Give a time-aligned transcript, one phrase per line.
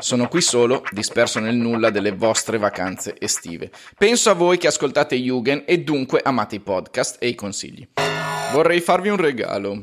[0.00, 3.70] Sono qui solo, disperso nel nulla delle vostre vacanze estive.
[3.96, 7.86] Penso a voi che ascoltate Yugen e dunque amate i podcast e i consigli.
[8.52, 9.80] Vorrei farvi un regalo.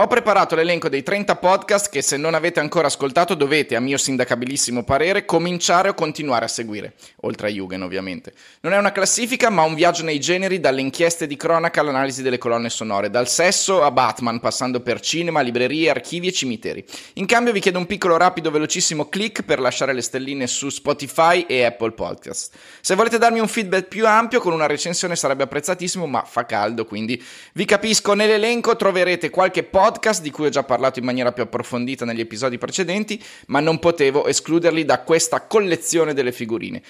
[0.00, 3.98] Ho preparato l'elenco dei 30 podcast che se non avete ancora ascoltato dovete, a mio
[3.98, 8.32] sindacabilissimo parere, cominciare o continuare a seguire, oltre a Jugend ovviamente.
[8.62, 12.38] Non è una classifica ma un viaggio nei generi dalle inchieste di cronaca all'analisi delle
[12.38, 16.82] colonne sonore, dal sesso a Batman, passando per cinema, librerie, archivi e cimiteri.
[17.16, 21.44] In cambio vi chiedo un piccolo rapido velocissimo click per lasciare le stelline su Spotify
[21.46, 22.54] e Apple Podcast.
[22.80, 26.86] Se volete darmi un feedback più ampio con una recensione sarebbe apprezzatissimo ma fa caldo
[26.86, 27.22] quindi
[27.52, 31.42] vi capisco nell'elenco troverete qualche podcast podcast di cui ho già parlato in maniera più
[31.42, 36.80] approfondita negli episodi precedenti, ma non potevo escluderli da questa collezione delle figurine.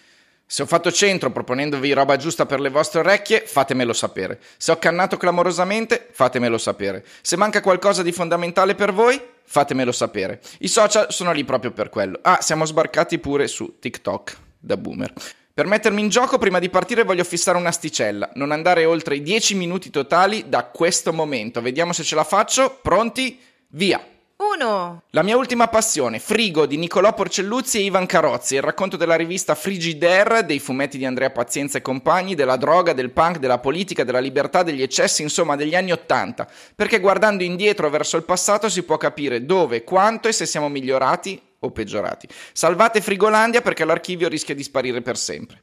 [0.45, 4.39] Se ho fatto centro proponendovi roba giusta per le vostre orecchie, fatemelo sapere.
[4.59, 7.05] Se ho cannato clamorosamente, fatemelo sapere.
[7.23, 10.41] Se manca qualcosa di fondamentale per voi, fatemelo sapere.
[10.59, 12.19] I social sono lì proprio per quello.
[12.21, 15.13] Ah, siamo sbarcati pure su TikTok da boomer.
[15.61, 19.55] Per mettermi in gioco, prima di partire voglio fissare un'asticella, non andare oltre i 10
[19.57, 21.61] minuti totali da questo momento.
[21.61, 22.79] Vediamo se ce la faccio.
[22.81, 23.39] Pronti?
[23.69, 24.03] Via!
[24.37, 25.03] 1.
[25.11, 29.55] La mia ultima passione, Frigo di Nicolò Porcelluzzi e Ivan Carozzi, il racconto della rivista
[29.55, 34.19] Frigidaire, dei fumetti di Andrea Pazienza e compagni, della droga, del punk, della politica, della
[34.19, 36.49] libertà, degli eccessi, insomma degli anni Ottanta.
[36.75, 41.49] Perché guardando indietro verso il passato si può capire dove, quanto e se siamo migliorati
[41.61, 42.29] o peggiorati.
[42.53, 45.63] Salvate Frigolandia perché l'archivio rischia di sparire per sempre.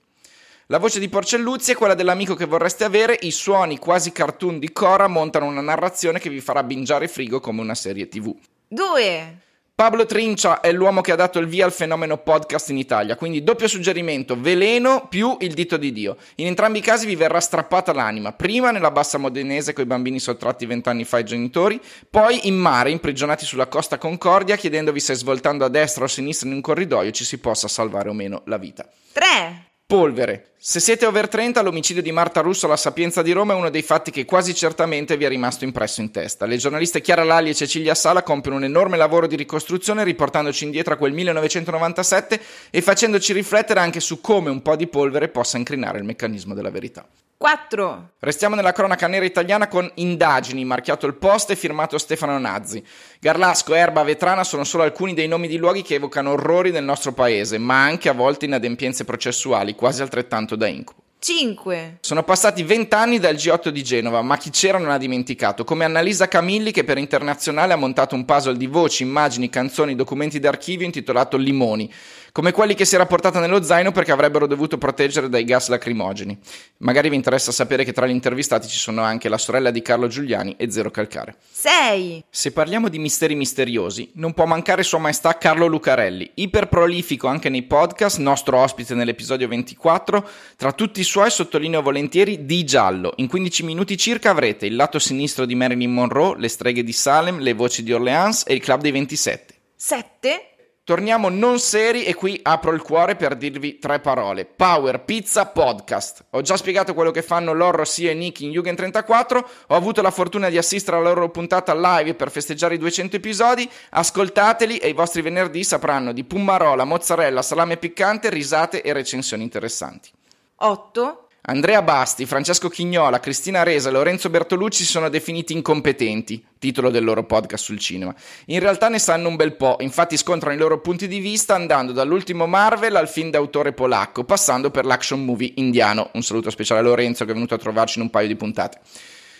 [0.67, 4.73] La voce di Porcelluzzi è quella dell'amico che vorreste avere, i suoni quasi cartoon di
[4.73, 8.35] Cora montano una narrazione che vi farà bingiare Frigo come una serie tv.
[8.67, 9.41] 2.
[9.77, 13.43] Pablo Trincia è l'uomo che ha dato il via al fenomeno podcast in Italia, quindi
[13.43, 16.17] doppio suggerimento, veleno più il dito di Dio.
[16.37, 20.17] In entrambi i casi vi verrà strappata l'anima, prima nella bassa modenese con i bambini
[20.17, 25.63] sottratti vent'anni fa ai genitori, poi in mare, imprigionati sulla costa Concordia, chiedendovi se svoltando
[25.63, 28.57] a destra o a sinistra in un corridoio ci si possa salvare o meno la
[28.57, 28.83] vita.
[29.13, 29.66] 3.
[29.89, 30.55] Polvere.
[30.57, 33.83] Se siete over 30, l'omicidio di Marta Russo alla Sapienza di Roma è uno dei
[33.83, 36.45] fatti che quasi certamente vi è rimasto impresso in testa.
[36.45, 40.93] Le giornaliste Chiara Lalli e Cecilia Sala compiono un enorme lavoro di ricostruzione riportandoci indietro
[40.93, 45.99] a quel 1997 e facendoci riflettere anche su come un po' di polvere possa incrinare
[45.99, 47.07] il meccanismo della verità.
[47.39, 48.13] 4.
[48.17, 52.83] Restiamo nella cronaca nera italiana con Indagini, marchiato il post e firmato Stefano Nazzi.
[53.19, 57.13] Garlasco, Erba, Vetrana sono solo alcuni dei nomi di luoghi che evocano orrori nel nostro
[57.13, 61.06] paese, ma anche a volte inadempienze processuali, quasi altrettanto da incubo.
[61.27, 61.97] 5.
[61.99, 66.29] Sono passati vent'anni dal G8 di Genova, ma chi c'era non ha dimenticato, come Annalisa
[66.29, 71.35] Camilli che per Internazionale ha montato un puzzle di voci, immagini, canzoni, documenti d'archivio intitolato
[71.35, 71.91] Limoni,
[72.31, 76.37] come quelli che si era portata nello zaino perché avrebbero dovuto proteggere dai gas lacrimogeni.
[76.77, 80.07] Magari vi interessa sapere che tra gli intervistati ci sono anche la sorella di Carlo
[80.07, 81.35] Giuliani e Zero Calcare.
[81.51, 82.25] 6.
[82.29, 87.63] Se parliamo di misteri misteriosi, non può mancare Sua Maestà Carlo Lucarelli, iperprolifico anche nei
[87.63, 90.29] podcast, nostro ospite nell'episodio 24.
[90.55, 93.13] Tra tutti i suoi sottolineo volentieri Di Giallo.
[93.17, 97.39] In 15 minuti circa avrete il lato sinistro di Marilyn Monroe, le streghe di Salem,
[97.39, 99.55] le voci di Orleans e il club dei 27.
[99.75, 100.51] 7.
[100.83, 104.45] Torniamo non seri e qui apro il cuore per dirvi tre parole.
[104.45, 106.27] Power Pizza Podcast.
[106.29, 109.49] Ho già spiegato quello che fanno Loro, Sia e Nick in Jugend 34.
[109.67, 113.69] Ho avuto la fortuna di assistere alla loro puntata live per festeggiare i 200 episodi.
[113.89, 120.11] Ascoltateli e i vostri venerdì sapranno di pummarola, mozzarella, salame piccante, risate e recensioni interessanti.
[120.59, 121.27] 8.
[121.49, 127.25] Andrea Basti, Francesco Chignola, Cristina Resa e Lorenzo Bertolucci sono definiti incompetenti, titolo del loro
[127.25, 128.13] podcast sul cinema.
[128.47, 131.91] In realtà ne sanno un bel po', infatti scontrano i loro punti di vista andando
[131.93, 136.09] dall'ultimo Marvel al film d'autore polacco, passando per l'action movie indiano.
[136.13, 138.79] Un saluto speciale a Lorenzo che è venuto a trovarci in un paio di puntate.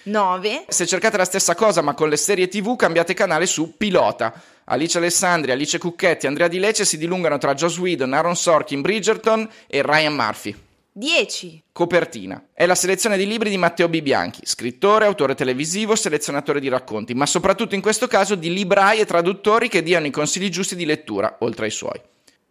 [0.04, 0.66] 9.
[0.70, 4.40] Se cercate la stessa cosa ma con le serie tv cambiate canale su Pilota.
[4.66, 9.50] Alice Alessandri, Alice Cucchetti, Andrea Di Lecce si dilungano tra Joss Whedon, Aaron Sorkin, Bridgerton
[9.66, 10.56] e Ryan Murphy.
[10.98, 11.66] 10.
[11.74, 12.48] Copertina.
[12.56, 17.28] È la selezione di libri di Matteo Bibianchi, scrittore, autore televisivo, selezionatore di racconti, ma
[17.28, 21.38] soprattutto in questo caso di librai e traduttori che diano i consigli giusti di lettura,
[21.42, 22.02] oltre ai suoi.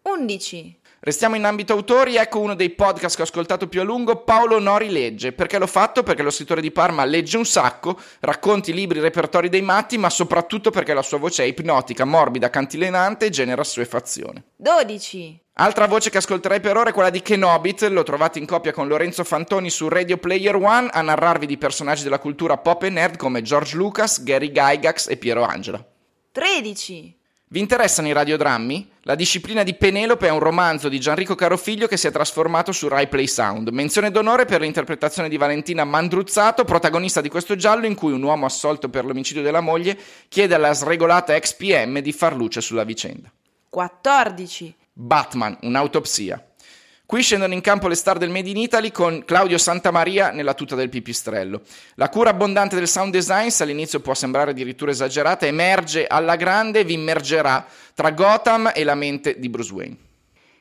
[0.02, 0.78] 11.
[1.06, 4.58] Restiamo in ambito autori, ecco uno dei podcast che ho ascoltato più a lungo, Paolo
[4.58, 5.31] Nori legge.
[5.31, 6.03] Perché l'ho fatto?
[6.03, 10.70] Perché lo scrittore di Parma legge un sacco, racconti, libri, repertori dei matti, ma soprattutto
[10.70, 14.47] perché la sua voce è ipnotica, morbida, cantilenante e genera assuefazione.
[14.56, 15.41] 12.
[15.53, 18.88] Altra voce che ascolterei per ora è quella di Kenobit, lo trovate in coppia con
[18.88, 23.17] Lorenzo Fantoni su Radio Player One a narrarvi di personaggi della cultura pop e nerd
[23.17, 25.87] come George Lucas, Gary Gygax e Piero Angela.
[26.32, 27.17] 13.
[27.48, 28.90] Vi interessano i radiodrammi?
[29.02, 32.88] La disciplina di Penelope è un romanzo di Gianrico Carofiglio che si è trasformato su
[32.88, 33.69] Rai Play Sound.
[33.69, 38.46] Menzione d'onore per l'interpretazione di Valentina Mandruzzato, protagonista di questo giallo in cui un uomo
[38.46, 39.96] assolto per l'omicidio della moglie
[40.26, 43.31] chiede alla sregolata ex PM di far luce sulla vicenda.
[43.69, 46.44] 14, Batman, un'autopsia.
[47.06, 50.75] Qui scendono in campo le star del Made in Italy con Claudio Santamaria nella tuta
[50.75, 51.62] del pipistrello.
[51.94, 56.81] La cura abbondante del sound design, se all'inizio può sembrare addirittura esagerata, emerge alla grande
[56.81, 57.64] e vi immergerà
[57.94, 59.97] tra Gotham e la mente di Bruce Wayne.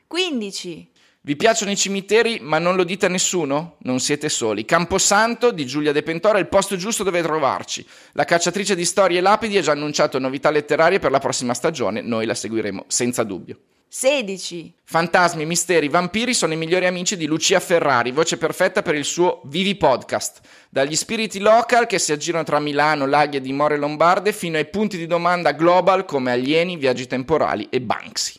[0.05, 0.89] 15,
[1.21, 3.77] Vi piacciono i cimiteri, ma non lo dite a nessuno?
[3.79, 4.65] Non siete soli.
[4.65, 7.83] Camposanto di Giulia De Pentora è il posto giusto dove trovarci.
[8.11, 12.01] La cacciatrice di storie e lapidi ha già annunciato novità letterarie per la prossima stagione,
[12.01, 13.57] noi la seguiremo senza dubbio.
[13.97, 19.05] 16, Fantasmi, misteri, vampiri sono i migliori amici di Lucia Ferrari, voce perfetta per il
[19.05, 20.41] suo Vivi Podcast.
[20.69, 24.97] Dagli spiriti local che si aggirano tra Milano, laghi e dimore lombarde fino ai punti
[24.97, 28.37] di domanda global come alieni, viaggi temporali e Banksy.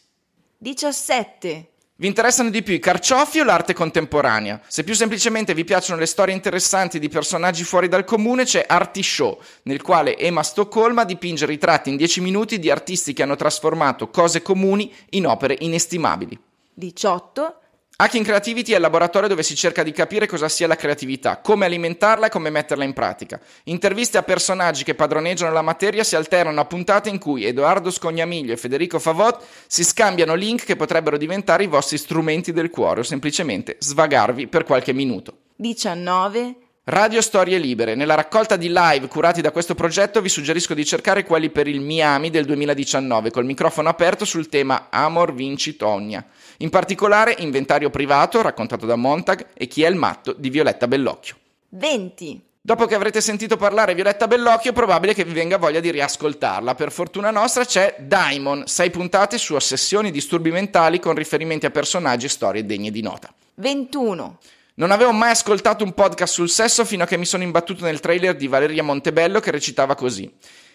[0.58, 4.60] 17, Vi interessano di più i carciofi o l'arte contemporanea?
[4.66, 9.02] Se più semplicemente vi piacciono le storie interessanti di personaggi fuori dal comune, c'è Arti
[9.02, 14.10] Show, nel quale Emma Stoccolma dipinge ritratti in 10 minuti di artisti che hanno trasformato
[14.10, 16.38] cose comuni in opere inestimabili.
[16.74, 17.60] 18,
[17.98, 21.64] Hacking Creativity è il laboratorio dove si cerca di capire cosa sia la creatività, come
[21.64, 23.40] alimentarla e come metterla in pratica.
[23.64, 28.52] Interviste a personaggi che padroneggiano la materia si alternano a puntate in cui Edoardo Scognamiglio
[28.52, 33.02] e Federico Favot si scambiano link che potrebbero diventare i vostri strumenti del cuore o
[33.02, 35.38] semplicemente svagarvi per qualche minuto.
[35.56, 36.54] 19,
[36.88, 37.96] Radio Storie Libere.
[37.96, 41.80] Nella raccolta di live curati da questo progetto vi suggerisco di cercare quelli per il
[41.80, 46.24] Miami del 2019 col microfono aperto sul tema Amor Vinci Tonia.
[46.58, 51.34] In particolare Inventario privato raccontato da Montag e Chi è il matto di Violetta Bellocchio.
[51.70, 55.90] 20, Dopo che avrete sentito parlare Violetta Bellocchio è probabile che vi venga voglia di
[55.90, 56.76] riascoltarla.
[56.76, 61.70] Per fortuna nostra c'è Daimon, 6 puntate su ossessioni e disturbi mentali con riferimenti a
[61.70, 63.32] personaggi e storie degne di nota.
[63.54, 64.38] 21,
[64.78, 68.00] Non avevo mai ascoltato un podcast sul sesso fino a che mi sono imbattuto nel
[68.00, 70.30] trailer di Valeria Montebello che recitava così.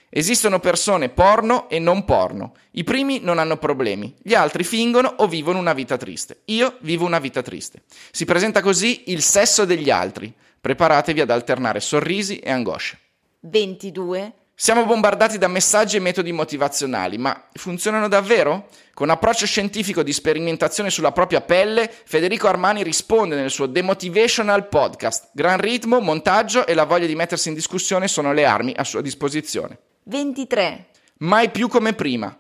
[0.10, 2.54] Esistono persone porno e non porno.
[2.72, 6.42] I primi non hanno problemi, gli altri fingono o vivono una vita triste.
[6.46, 7.84] Io vivo una vita triste.
[8.10, 10.34] Si presenta così il sesso degli altri.
[10.60, 12.98] Preparatevi ad alternare sorrisi e angosce.
[13.42, 18.68] 22, Siamo bombardati da messaggi e metodi motivazionali, ma funzionano davvero?
[18.94, 25.30] Con approccio scientifico di sperimentazione sulla propria pelle, Federico Armani risponde nel suo Demotivational Podcast.
[25.34, 29.02] Gran ritmo, montaggio e la voglia di mettersi in discussione sono le armi a sua
[29.02, 29.80] disposizione.
[30.04, 30.90] 23,
[31.22, 32.38] Mai più come prima.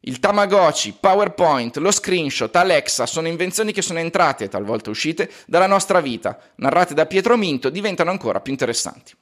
[0.00, 6.00] Il Tamagotchi, PowerPoint, lo screenshot, Alexa sono invenzioni che sono entrate, talvolta uscite, dalla nostra
[6.00, 9.12] vita, narrate da Pietro Minto, diventano ancora più interessanti.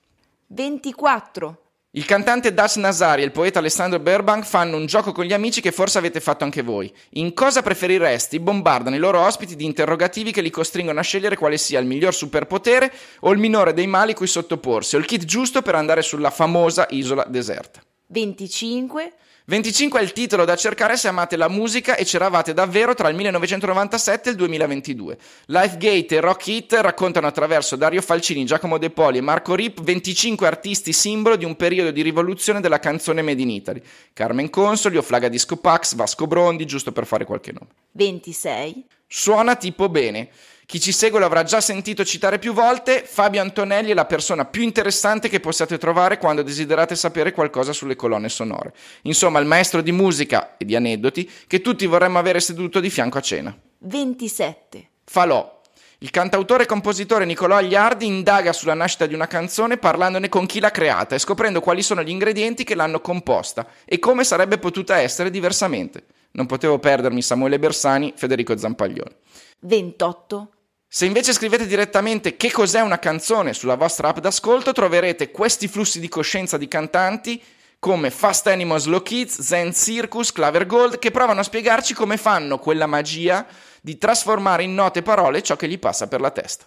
[0.46, 1.62] 24,
[1.96, 5.62] Il cantante Das Nazari e il poeta Alessandro Burbank fanno un gioco con gli amici
[5.62, 6.92] che forse avete fatto anche voi.
[7.12, 8.38] In cosa preferiresti?
[8.38, 12.12] Bombardano i loro ospiti di interrogativi che li costringono a scegliere quale sia il miglior
[12.12, 16.28] superpotere o il minore dei mali cui sottoporsi, o il kit giusto per andare sulla
[16.28, 17.85] famosa isola deserta.
[18.08, 19.12] 25,
[19.46, 23.14] 25 è il titolo da cercare se amate la musica e c'eravate davvero tra il
[23.14, 25.18] 1997 e il 2022.
[25.46, 30.46] Lifegate e Rock Hit raccontano attraverso Dario Falcini, Giacomo De Poli e Marco Rip 25
[30.46, 33.82] artisti simbolo di un periodo di rivoluzione della canzone Made in Italy.
[34.12, 37.70] Carmen Consoli, Oflaga Disco Pax, Vasco Brondi, giusto per fare qualche nome.
[37.92, 40.28] 26, Suona tipo bene.
[40.66, 44.44] Chi ci segue lo avrà già sentito citare più volte, Fabio Antonelli è la persona
[44.44, 48.74] più interessante che possiate trovare quando desiderate sapere qualcosa sulle colonne sonore.
[49.02, 53.18] Insomma, il maestro di musica e di aneddoti che tutti vorremmo avere seduto di fianco
[53.18, 53.56] a cena.
[53.78, 55.54] 27, Falò.
[55.98, 60.58] Il cantautore e compositore Nicolò Agliardi indaga sulla nascita di una canzone parlandone con chi
[60.58, 64.98] l'ha creata e scoprendo quali sono gli ingredienti che l'hanno composta e come sarebbe potuta
[64.98, 66.06] essere diversamente.
[66.32, 69.16] Non potevo perdermi Samuele Bersani, Federico Zampaglione.
[69.60, 70.50] 28,
[70.96, 76.00] Se invece scrivete direttamente che cos'è una canzone sulla vostra app d'ascolto, troverete questi flussi
[76.00, 77.38] di coscienza di cantanti
[77.78, 82.58] come Fast Animals Slow Kids, Zen Circus, Claver Gold, che provano a spiegarci come fanno
[82.58, 83.46] quella magia
[83.82, 86.64] di trasformare in note parole ciò che gli passa per la testa.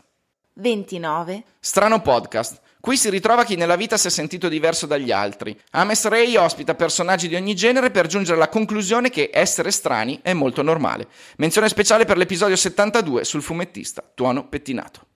[0.53, 2.62] 29, Strano podcast.
[2.82, 5.58] Qui si ritrova chi nella vita si è sentito diverso dagli altri.
[5.72, 10.34] Ames Ray ospita personaggi di ogni genere per giungere alla conclusione che essere strani è
[10.34, 11.08] molto normale.
[11.38, 15.08] Menzione speciale per l'episodio 72 sul fumettista Tuono Pettinato.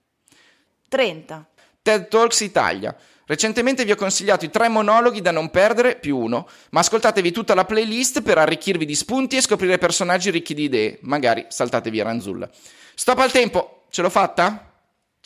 [0.88, 1.48] 30,
[1.80, 2.94] TED Talks Italia.
[3.26, 7.54] Recentemente vi ho consigliato i tre monologhi da non perdere, più uno, ma ascoltatevi tutta
[7.54, 10.98] la playlist per arricchirvi di spunti e scoprire personaggi ricchi di idee.
[11.00, 12.48] Magari saltatevi a Ranzulla.
[12.94, 13.86] Stop al tempo!
[13.88, 14.73] Ce l'ho fatta?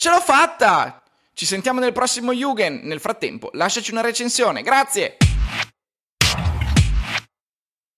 [0.01, 1.03] Ce l'ho fatta!
[1.33, 2.79] Ci sentiamo nel prossimo Yugen.
[2.83, 4.61] Nel frattempo, lasciaci una recensione.
[4.61, 5.17] Grazie!